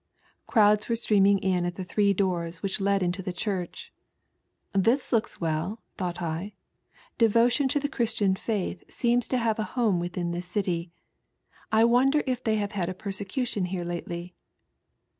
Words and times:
Crowds 0.47 0.89
were' 0.89 0.95
Btreaming 0.95 1.37
in 1.43 1.63
at 1.63 1.75
the 1.75 1.83
three 1.83 2.11
doors 2.11 2.63
which 2.63 2.81
led 2.81 3.03
into 3.03 3.21
the 3.21 3.31
church. 3.31 3.93
"This 4.73 5.13
looks 5.13 5.39
well," 5.39 5.83
thought 5.95 6.23
I, 6.23 6.53
"devotion 7.19 7.67
to 7.67 7.79
the 7.79 7.87
Christian 7.87 8.35
Faith 8.35 8.83
seems 8.91 9.27
to 9.27 9.37
have 9.37 9.59
a 9.59 9.63
home 9.77 9.99
within' 9.99 10.31
this 10.31 10.47
city. 10.47 10.91
I 11.71 11.83
wonder 11.83 12.23
if 12.25 12.43
they 12.43 12.55
have 12.55 12.71
had 12.71 12.89
a 12.89 12.95
persecution 12.95 13.65
here 13.65 13.83
lately." 13.85 14.33